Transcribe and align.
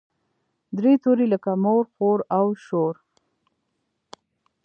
درې 0.77 0.93
توري 1.03 1.25
لکه 1.33 1.51
مور، 1.63 1.83
خور 1.93 2.19
او 2.37 2.45
شور. 2.65 2.95